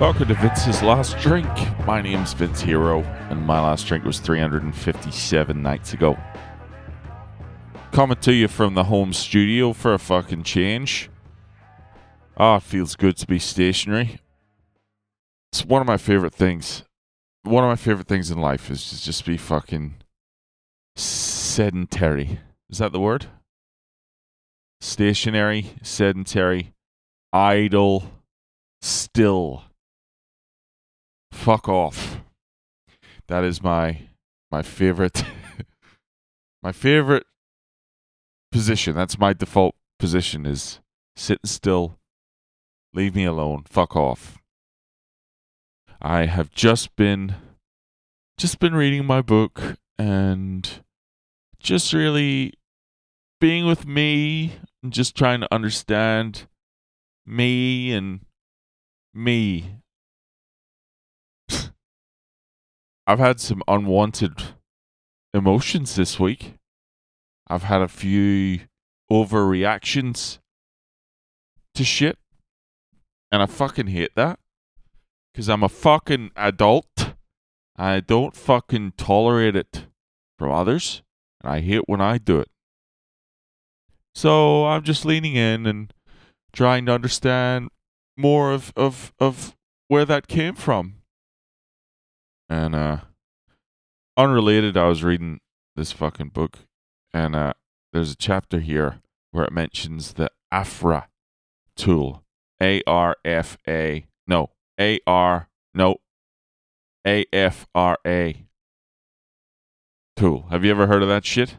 Welcome 0.00 0.28
to 0.28 0.34
Vince's 0.34 0.82
Last 0.82 1.18
Drink. 1.18 1.46
My 1.86 2.00
name's 2.00 2.32
Vince 2.32 2.62
Hero, 2.62 3.02
and 3.28 3.46
my 3.46 3.60
last 3.60 3.86
drink 3.86 4.02
was 4.02 4.18
357 4.18 5.62
nights 5.62 5.92
ago. 5.92 6.16
Coming 7.92 8.16
to 8.20 8.32
you 8.32 8.48
from 8.48 8.72
the 8.72 8.84
home 8.84 9.12
studio 9.12 9.74
for 9.74 9.92
a 9.92 9.98
fucking 9.98 10.44
change. 10.44 11.10
Ah, 12.38 12.56
it 12.56 12.62
feels 12.62 12.96
good 12.96 13.18
to 13.18 13.26
be 13.26 13.38
stationary. 13.38 14.20
It's 15.52 15.66
one 15.66 15.82
of 15.82 15.86
my 15.86 15.98
favorite 15.98 16.34
things. 16.34 16.82
One 17.42 17.62
of 17.62 17.68
my 17.68 17.76
favorite 17.76 18.08
things 18.08 18.30
in 18.30 18.38
life 18.38 18.70
is 18.70 18.88
to 18.88 19.02
just 19.04 19.26
be 19.26 19.36
fucking 19.36 19.96
sedentary. 20.96 22.40
Is 22.70 22.78
that 22.78 22.92
the 22.92 23.00
word? 23.00 23.26
Stationary, 24.80 25.74
sedentary, 25.82 26.72
idle, 27.34 28.10
still. 28.80 29.64
Fuck 31.32 31.68
off. 31.68 32.20
That 33.28 33.44
is 33.44 33.62
my 33.62 34.08
my 34.50 34.62
favorite 34.62 35.24
my 36.62 36.72
favorite 36.72 37.24
position. 38.50 38.94
That's 38.94 39.18
my 39.18 39.32
default 39.32 39.74
position 39.98 40.46
is 40.46 40.80
sitting 41.16 41.46
still. 41.46 41.98
Leave 42.92 43.14
me 43.14 43.24
alone. 43.24 43.64
Fuck 43.68 43.94
off. 43.94 44.38
I 46.02 46.26
have 46.26 46.50
just 46.50 46.96
been 46.96 47.36
just 48.38 48.58
been 48.58 48.74
reading 48.74 49.04
my 49.04 49.20
book 49.20 49.76
and 49.98 50.82
just 51.58 51.92
really 51.92 52.54
being 53.38 53.66
with 53.66 53.86
me 53.86 54.54
and 54.82 54.92
just 54.92 55.14
trying 55.14 55.40
to 55.40 55.54
understand 55.54 56.46
me 57.26 57.92
and 57.92 58.20
me. 59.12 59.76
I've 63.10 63.18
had 63.18 63.40
some 63.40 63.60
unwanted 63.66 64.54
emotions 65.34 65.96
this 65.96 66.20
week. 66.20 66.54
I've 67.48 67.64
had 67.64 67.82
a 67.82 67.88
few 67.88 68.60
overreactions 69.10 70.38
to 71.74 71.82
shit. 71.82 72.18
And 73.32 73.42
I 73.42 73.46
fucking 73.46 73.88
hate 73.88 74.14
that. 74.14 74.38
Because 75.32 75.48
I'm 75.48 75.64
a 75.64 75.68
fucking 75.68 76.30
adult. 76.36 77.14
I 77.76 77.98
don't 77.98 78.36
fucking 78.36 78.92
tolerate 78.96 79.56
it 79.56 79.86
from 80.38 80.52
others. 80.52 81.02
And 81.42 81.52
I 81.52 81.62
hate 81.62 81.88
when 81.88 82.00
I 82.00 82.16
do 82.16 82.38
it. 82.38 82.48
So 84.14 84.66
I'm 84.66 84.84
just 84.84 85.04
leaning 85.04 85.34
in 85.34 85.66
and 85.66 85.92
trying 86.52 86.86
to 86.86 86.92
understand 86.92 87.70
more 88.16 88.52
of, 88.52 88.72
of, 88.76 89.12
of 89.18 89.56
where 89.88 90.04
that 90.04 90.28
came 90.28 90.54
from. 90.54 90.99
And 92.50 92.74
uh 92.74 92.98
unrelated, 94.16 94.76
I 94.76 94.88
was 94.88 95.04
reading 95.04 95.38
this 95.76 95.92
fucking 95.92 96.30
book 96.30 96.58
and 97.14 97.34
uh 97.36 97.52
there's 97.92 98.12
a 98.12 98.16
chapter 98.16 98.58
here 98.58 99.00
where 99.30 99.44
it 99.44 99.52
mentions 99.52 100.14
the 100.14 100.30
AFRA 100.52 101.06
tool. 101.76 102.24
A 102.60 102.82
R 102.86 103.16
F 103.24 103.56
A 103.68 104.06
no 104.26 104.50
A 104.78 104.98
R 105.06 105.48
no 105.72 105.96
A 107.06 107.24
F 107.32 107.66
R 107.74 107.96
A 108.04 108.44
tool. 110.16 110.46
Have 110.50 110.64
you 110.64 110.72
ever 110.72 110.88
heard 110.88 111.02
of 111.02 111.08
that 111.08 111.24
shit? 111.24 111.56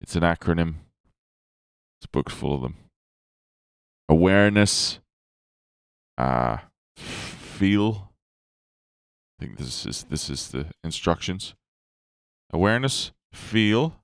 It's 0.00 0.16
an 0.16 0.22
acronym. 0.22 0.76
This 2.00 2.06
book's 2.10 2.32
full 2.32 2.54
of 2.54 2.62
them. 2.62 2.76
Awareness, 4.08 5.00
uh, 6.16 6.58
feel. 6.96 8.11
Think 9.42 9.58
this 9.58 9.84
is 9.86 10.04
this 10.04 10.30
is 10.30 10.52
the 10.52 10.66
instructions. 10.84 11.54
Awareness, 12.52 13.10
feel. 13.32 13.96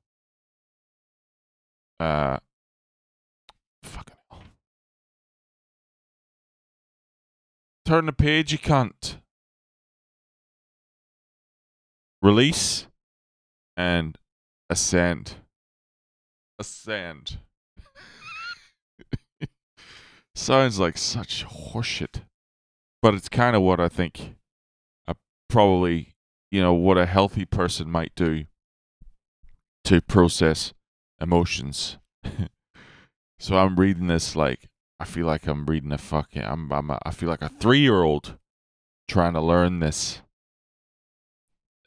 Uh, 2.00 2.38
fucking 3.84 4.16
hell. 4.28 4.42
Turn 7.86 8.06
the 8.06 8.12
page, 8.12 8.50
you 8.50 8.58
can't. 8.58 9.18
Release 12.20 12.88
and 13.76 14.18
ascend. 14.68 15.36
Ascend. 16.58 17.38
Sounds 20.34 20.80
like 20.80 20.98
such 20.98 21.46
horseshit. 21.46 22.22
But 23.00 23.14
it's 23.14 23.28
kind 23.28 23.54
of 23.54 23.62
what 23.62 23.78
I 23.78 23.88
think 23.88 24.34
probably, 25.48 26.14
you 26.50 26.60
know, 26.60 26.74
what 26.74 26.98
a 26.98 27.06
healthy 27.06 27.44
person 27.44 27.90
might 27.90 28.12
do 28.14 28.44
to 29.84 30.00
process 30.00 30.72
emotions. 31.20 31.98
so 33.38 33.56
I'm 33.56 33.76
reading 33.76 34.06
this 34.06 34.36
like 34.36 34.68
I 35.00 35.04
feel 35.04 35.26
like 35.26 35.46
I'm 35.46 35.66
reading 35.66 35.92
a 35.92 35.98
fucking 35.98 36.42
I'm, 36.42 36.72
I'm 36.72 36.90
a, 36.90 36.98
I 37.04 37.10
feel 37.10 37.28
like 37.28 37.42
a 37.42 37.50
3-year-old 37.50 38.36
trying 39.06 39.32
to 39.34 39.40
learn 39.40 39.80
this 39.80 40.20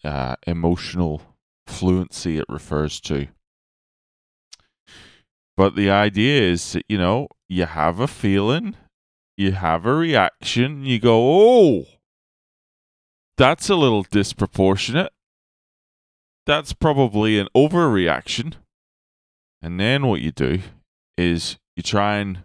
uh, 0.04 0.36
emotional 0.48 1.22
fluency 1.68 2.38
it 2.38 2.46
refers 2.50 3.00
to. 3.02 3.28
But 5.56 5.76
the 5.76 5.92
idea 5.92 6.42
is 6.42 6.74
that, 6.74 6.86
you 6.90 6.98
know, 6.98 7.28
you 7.48 7.66
have 7.66 8.00
a 8.00 8.08
feeling, 8.08 8.76
you 9.38 9.52
have 9.52 9.86
a 9.86 9.94
reaction, 9.94 10.86
you 10.86 11.00
go, 11.00 11.20
oh, 11.20 11.86
that's 13.42 13.72
a 13.72 13.76
little 13.76 14.04
disproportionate. 14.04 15.12
That's 16.46 16.74
probably 16.74 17.40
an 17.40 17.48
overreaction. 17.56 18.54
And 19.64 19.80
then 19.80 20.06
what 20.06 20.22
you 20.22 20.32
do 20.32 20.60
is 21.18 21.58
you 21.76 21.82
try 21.82 22.18
and 22.18 22.44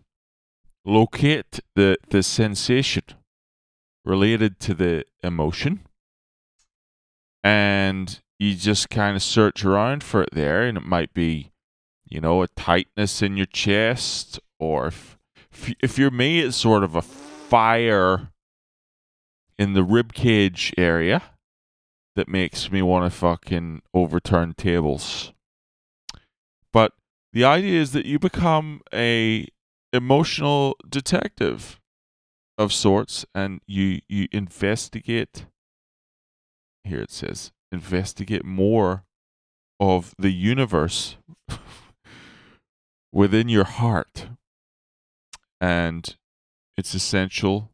locate 0.87 1.61
the, 1.75 1.99
the 2.09 2.23
sensation 2.23 3.05
related 4.07 4.59
to 4.61 4.73
the 4.73 5.05
emotion. 5.23 5.81
And 7.45 8.19
you 8.39 8.55
just 8.55 8.89
kind 8.89 9.17
of 9.17 9.23
search 9.23 9.67
around 9.67 10.03
for 10.03 10.23
it 10.23 10.31
there. 10.33 10.63
And 10.63 10.79
it 10.79 10.87
might 10.87 11.13
be, 11.13 11.53
you 12.07 12.23
know, 12.23 12.41
a 12.41 12.49
tightness 12.49 13.21
in 13.21 13.37
your 13.37 13.45
chest. 13.45 14.41
Or 14.59 14.87
if, 14.87 15.19
if, 15.53 15.75
if 15.83 15.99
you're 15.99 16.11
me, 16.11 16.41
it's 16.41 16.57
sort 16.57 16.83
of 16.85 16.95
a 16.95 17.03
fire 17.03 18.31
in 19.59 19.73
the 19.73 19.85
rib 19.85 20.13
cage 20.13 20.73
area 20.77 21.23
that 22.15 22.29
makes 22.29 22.71
me 22.71 22.83
want 22.83 23.11
to 23.11 23.17
fucking 23.17 23.83
overturn 23.95 24.55
tables. 24.55 25.33
But 26.73 26.93
the 27.33 27.45
idea 27.45 27.81
is 27.81 27.93
that 27.93 28.07
you 28.07 28.19
become 28.19 28.81
a 28.93 29.47
emotional 29.93 30.77
detective 30.89 31.79
of 32.59 32.73
sorts 32.73 33.25
and 33.35 33.61
you 33.67 34.01
you 34.09 34.29
investigate 34.33 35.47
here 36.85 37.01
it 37.01 37.11
says 37.11 37.53
investigate 37.71 38.45
more 38.45 39.05
of 39.79 40.15
the 40.19 40.33
universe 40.33 41.17
within 43.13 43.49
your 43.49 43.65
heart 43.65 44.29
and 45.61 46.17
it's 46.77 46.95
essential 46.95 47.71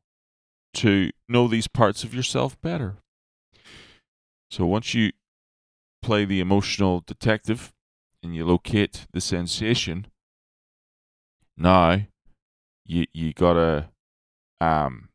to 0.74 1.10
know 1.28 1.48
these 1.48 1.68
parts 1.68 2.04
of 2.04 2.14
yourself 2.14 2.60
better 2.62 2.96
so 4.52 4.66
once 4.66 4.92
you 4.92 5.12
play 6.02 6.26
the 6.26 6.40
emotional 6.40 7.00
detective 7.06 7.72
and 8.22 8.34
you 8.34 8.44
locate 8.44 9.06
the 9.14 9.20
sensation, 9.22 10.08
now 11.56 12.02
you 12.84 13.06
you 13.14 13.32
gotta 13.32 13.88
um 14.60 15.08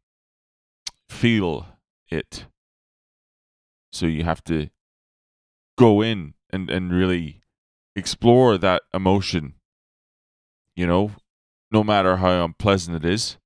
feel 1.08 1.68
it. 2.10 2.48
So 3.92 4.08
you 4.08 4.24
have 4.24 4.44
to 4.46 4.72
go 5.78 6.02
in 6.02 6.34
and, 6.50 6.68
and 6.72 6.92
really 6.92 7.42
explore 7.96 8.58
that 8.58 8.82
emotion. 8.92 9.54
You 10.76 10.88
know, 10.88 11.12
no 11.72 11.84
matter 11.84 12.18
how 12.18 12.44
unpleasant 12.44 13.06
it 13.06 13.06
is, 13.08 13.38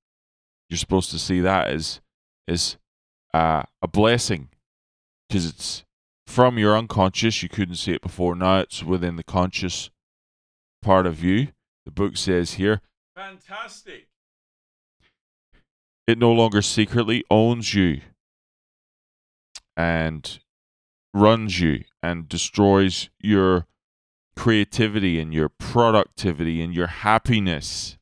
you're 0.71 0.77
supposed 0.77 1.12
to 1.12 1.19
see 1.19 1.41
that 1.41 1.68
as 1.68 2.00
as 2.47 2.77
uh, 3.33 3.63
a 3.81 3.88
blessing 3.89 4.47
because 5.27 5.45
it's 5.45 5.83
from 6.25 6.57
your 6.57 6.77
unconscious. 6.77 7.44
You 7.44 7.50
couldn't 7.50 7.75
see 7.75 7.91
it 7.91 8.01
before. 8.01 8.35
Now 8.35 8.59
it's 8.59 8.81
within 8.81 9.18
the 9.18 9.23
conscious 9.23 9.89
part 10.81 11.06
of 11.06 11.21
you. 11.21 11.50
The 11.83 11.91
book 11.91 12.15
says 12.15 12.53
here, 12.53 12.79
fantastic. 13.13 14.07
It 16.07 16.18
no 16.18 16.31
longer 16.31 16.62
secretly 16.62 17.25
owns 17.29 17.73
you 17.73 18.01
and 19.75 20.39
runs 21.13 21.59
you 21.59 21.83
and 22.01 22.29
destroys 22.29 23.09
your 23.19 23.68
creativity 24.38 25.19
and 25.19 25.33
your 25.33 25.50
productivity 25.50 26.62
and 26.62 26.73
your 26.73 26.88
happiness. 26.88 27.97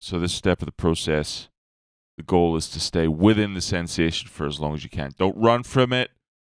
So, 0.00 0.18
this 0.18 0.32
step 0.32 0.62
of 0.62 0.66
the 0.66 0.72
process 0.72 1.48
The 2.16 2.22
goal 2.22 2.56
is 2.56 2.68
to 2.70 2.80
stay 2.80 3.08
within 3.08 3.54
the 3.54 3.60
sensation 3.60 4.28
for 4.28 4.46
as 4.46 4.60
long 4.60 4.74
as 4.74 4.84
you 4.84 4.90
can. 4.90 5.12
Don't 5.18 5.36
run 5.36 5.62
from 5.62 5.92
it. 5.92 6.10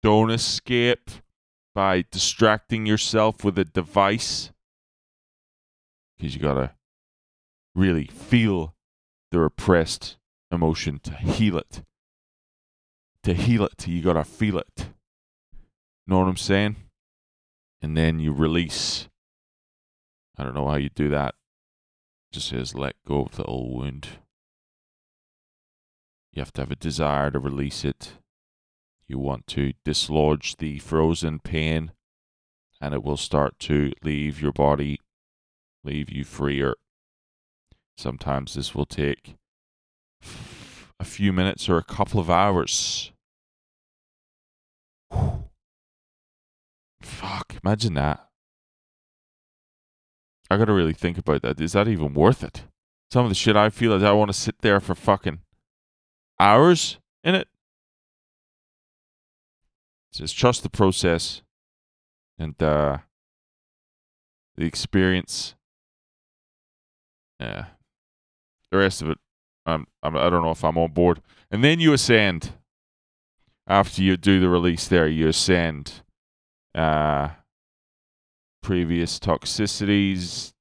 Don't 0.03 0.31
escape 0.31 1.11
by 1.75 2.05
distracting 2.11 2.87
yourself 2.87 3.45
with 3.45 3.59
a 3.59 3.65
device. 3.65 4.53
Because 6.17 6.35
you 6.35 6.41
got 6.41 6.55
to 6.55 6.71
really 7.75 8.07
feel 8.07 8.75
the 9.31 9.39
repressed 9.39 10.17
emotion 10.51 10.99
to 11.01 11.15
heal 11.15 11.57
it. 11.57 11.83
To 13.25 13.35
heal 13.35 13.65
it, 13.65 13.87
you 13.87 14.03
got 14.03 14.15
to 14.15 14.25
feel 14.25 14.59
it. 14.59 14.87
Know 16.07 16.19
what 16.19 16.29
I'm 16.29 16.37
saying? 16.37 16.77
And 17.83 17.97
then 17.97 18.19
you 18.19 18.33
release. 18.33 19.09
I 20.37 20.45
don't 20.45 20.55
know 20.55 20.69
how 20.69 20.77
you 20.77 20.89
do 20.89 21.11
that. 21.11 21.35
Just 22.33 22.49
says 22.49 22.75
let 22.75 22.95
go 23.07 23.23
of 23.23 23.37
the 23.37 23.45
old 23.45 23.73
wound. 23.73 24.09
You 26.33 26.41
have 26.41 26.53
to 26.53 26.63
have 26.63 26.71
a 26.71 26.77
desire 26.77 27.31
to 27.33 27.41
release 27.41 27.85
it. 27.85 28.13
You 29.09 29.19
want 29.19 29.49
to 29.49 29.73
dislodge 29.85 30.57
the 30.59 30.79
frozen 30.79 31.41
pain, 31.41 31.91
and 32.81 32.95
it 32.95 33.03
will 33.03 33.17
start 33.17 33.59
to 33.61 33.93
leave 34.05 34.41
your 34.41 34.53
body, 34.53 35.01
leave 35.83 36.09
you 36.09 36.25
freer. 36.25 36.75
Sometimes 37.99 38.55
this 38.55 38.75
will 38.77 38.87
take 38.87 39.35
a 41.01 41.05
few 41.05 41.33
minutes 41.33 41.69
or 41.69 41.79
a 41.79 41.83
couple 41.83 42.21
of 42.21 42.31
hours. 42.31 43.11
Fuck, 47.03 47.57
imagine 47.65 47.95
that. 47.95 48.30
I 50.51 50.57
gotta 50.57 50.73
really 50.73 50.93
think 50.93 51.17
about 51.17 51.43
that. 51.43 51.61
Is 51.61 51.73
that 51.73 51.89
even 51.89 52.13
worth 52.13 52.43
it? 52.43 52.65
Some 53.13 53.25
of 53.25 53.31
the 53.31 53.35
shit 53.37 53.57
I 53.57 53.71
feel 53.71 53.93
is 53.93 54.03
I 54.03 54.13
want 54.13 54.31
to 54.31 54.37
sit 54.37 54.57
there 54.61 54.81
for 54.81 54.95
fucking 54.95 55.41
hours 56.39 56.99
in 57.23 57.35
it. 57.35 57.49
Just 60.13 60.37
trust 60.37 60.63
the 60.63 60.71
process 60.71 61.43
and 62.39 62.61
uh, 62.63 62.99
the 64.57 64.65
experience. 64.65 65.55
Yeah. 67.39 67.67
The 68.71 68.79
rest 68.79 69.03
of 69.03 69.11
it, 69.11 69.19
I'm, 69.67 69.87
I'm, 70.03 70.17
I 70.17 70.29
don't 70.31 70.43
know 70.43 70.51
if 70.51 70.65
I'm 70.65 70.79
on 70.79 70.93
board. 70.93 71.21
And 71.51 71.63
then 71.63 71.81
you 71.81 71.93
ascend. 71.93 72.53
After 73.67 74.03
you 74.03 74.17
do 74.17 74.41
the 74.41 74.49
release 74.49 74.89
there, 74.89 75.07
you 75.07 75.29
ascend. 75.29 76.03
Uh, 76.75 77.31
previous 78.63 79.19
toxicities. 79.19 80.53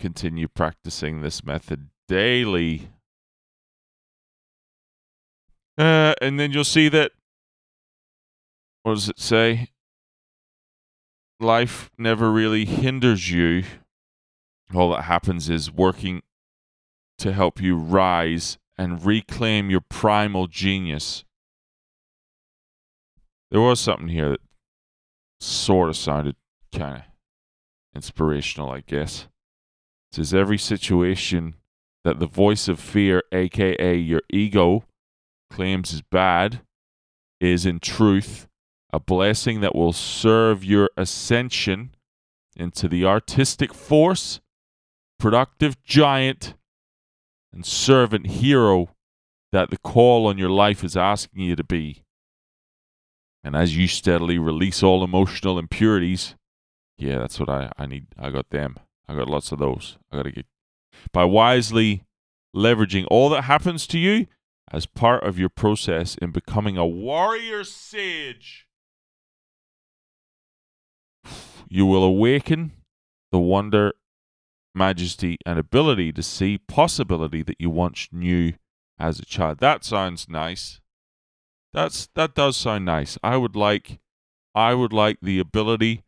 Continue 0.00 0.48
practicing 0.48 1.20
this 1.22 1.44
method 1.44 1.88
daily. 2.06 2.90
Uh, 5.76 6.14
and 6.20 6.38
then 6.38 6.52
you'll 6.52 6.64
see 6.64 6.88
that, 6.88 7.12
what 8.82 8.94
does 8.94 9.08
it 9.08 9.20
say? 9.20 9.68
Life 11.40 11.90
never 11.98 12.32
really 12.32 12.64
hinders 12.64 13.30
you. 13.30 13.64
All 14.74 14.90
that 14.90 15.02
happens 15.02 15.48
is 15.48 15.72
working 15.72 16.22
to 17.18 17.32
help 17.32 17.60
you 17.60 17.76
rise 17.76 18.58
and 18.76 19.04
reclaim 19.04 19.70
your 19.70 19.80
primal 19.80 20.46
genius. 20.46 21.24
There 23.50 23.60
was 23.60 23.80
something 23.80 24.08
here 24.08 24.30
that 24.30 24.40
sort 25.40 25.88
of 25.88 25.96
sounded 25.96 26.36
kind 26.72 26.96
of 26.98 27.02
inspirational, 27.94 28.70
I 28.70 28.80
guess. 28.80 29.28
It 30.10 30.16
says 30.16 30.34
every 30.34 30.58
situation 30.58 31.54
that 32.04 32.18
the 32.18 32.26
voice 32.26 32.68
of 32.68 32.80
fear, 32.80 33.22
aka 33.32 33.96
your 33.96 34.22
ego, 34.30 34.84
claims 35.50 35.92
is 35.92 36.02
bad 36.02 36.60
is 37.40 37.66
in 37.66 37.80
truth 37.80 38.48
a 38.92 38.98
blessing 38.98 39.60
that 39.60 39.74
will 39.74 39.92
serve 39.92 40.64
your 40.64 40.90
ascension 40.96 41.94
into 42.56 42.88
the 42.88 43.04
artistic 43.04 43.74
force, 43.74 44.40
productive 45.18 45.82
giant, 45.84 46.54
and 47.52 47.64
servant 47.64 48.26
hero 48.26 48.88
that 49.52 49.70
the 49.70 49.78
call 49.78 50.26
on 50.26 50.38
your 50.38 50.50
life 50.50 50.82
is 50.82 50.96
asking 50.96 51.42
you 51.42 51.56
to 51.56 51.64
be. 51.64 52.02
And 53.44 53.54
as 53.54 53.76
you 53.76 53.88
steadily 53.88 54.38
release 54.38 54.82
all 54.82 55.04
emotional 55.04 55.58
impurities, 55.58 56.34
yeah, 56.98 57.18
that's 57.18 57.38
what 57.38 57.48
I, 57.48 57.70
I 57.78 57.86
need. 57.86 58.06
I 58.18 58.30
got 58.30 58.50
them. 58.50 58.76
I 59.08 59.14
got 59.14 59.28
lots 59.28 59.52
of 59.52 59.58
those. 59.58 59.96
I 60.12 60.16
got 60.16 60.24
to 60.24 60.32
get. 60.32 60.46
By 61.12 61.24
wisely 61.24 62.04
leveraging 62.54 63.06
all 63.10 63.28
that 63.30 63.42
happens 63.42 63.86
to 63.88 63.98
you 63.98 64.26
as 64.70 64.86
part 64.86 65.22
of 65.24 65.38
your 65.38 65.48
process 65.48 66.16
in 66.16 66.30
becoming 66.30 66.76
a 66.76 66.86
warrior 66.86 67.64
sage. 67.64 68.66
You 71.68 71.86
will 71.86 72.02
awaken 72.02 72.72
the 73.30 73.38
wonder, 73.38 73.92
majesty, 74.74 75.38
and 75.46 75.58
ability 75.58 76.12
to 76.12 76.22
see 76.22 76.58
possibility 76.58 77.42
that 77.42 77.60
you 77.60 77.70
once 77.70 78.08
knew 78.10 78.54
as 78.98 79.20
a 79.20 79.24
child. 79.24 79.58
That 79.58 79.84
sounds 79.84 80.28
nice. 80.28 80.80
That's 81.78 82.08
that 82.16 82.34
does 82.34 82.56
sound 82.56 82.86
nice. 82.86 83.18
I 83.22 83.36
would 83.36 83.54
like 83.54 84.00
I 84.52 84.74
would 84.74 84.92
like 84.92 85.18
the 85.22 85.38
ability 85.38 86.02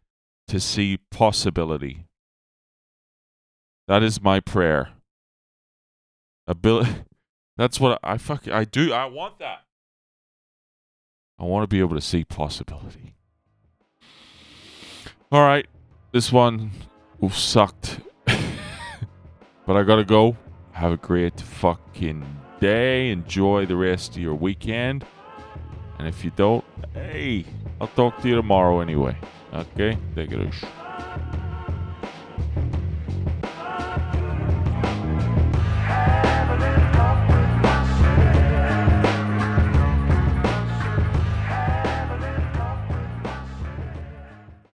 to 0.49 0.59
see 0.59 0.99
possibility. 1.13 2.07
That 3.87 4.03
is 4.03 4.21
my 4.21 4.41
prayer. 4.41 4.89
Ability 6.49 6.91
That's 7.57 7.79
what 7.79 8.01
I 8.03 8.19
fuck. 8.19 8.49
I 8.49 8.65
do. 8.65 8.93
I 8.93 9.05
want 9.05 9.39
that. 9.39 9.61
I 11.39 11.45
want 11.45 11.63
to 11.63 11.69
be 11.69 11.79
able 11.79 11.95
to 11.95 12.01
see 12.01 12.25
possibility. 12.25 13.15
All 15.31 15.43
right, 15.43 15.69
this 16.11 16.33
one 16.33 16.73
sucked, 17.31 18.01
but 18.27 19.77
I 19.77 19.85
gotta 19.85 20.05
go. 20.05 20.37
Have 20.73 20.91
a 20.91 20.97
great 20.97 21.41
fucking 21.41 22.27
day. 22.59 23.11
Enjoy 23.11 23.67
the 23.67 23.77
rest 23.77 24.17
of 24.17 24.23
your 24.23 24.35
weekend. 24.35 25.07
And 26.01 26.09
if 26.09 26.25
you 26.25 26.33
don't, 26.35 26.65
hey, 26.95 27.45
I'll 27.79 27.87
talk 27.89 28.23
to 28.23 28.29
you 28.29 28.35
tomorrow 28.35 28.81
anyway. 28.81 29.15
Okay, 29.53 29.99
take 30.15 30.33
it. 30.33 30.55